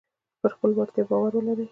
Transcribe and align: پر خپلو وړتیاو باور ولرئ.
پر 0.41 0.49
خپلو 0.55 0.73
وړتیاو 0.77 1.09
باور 1.11 1.31
ولرئ. 1.35 1.67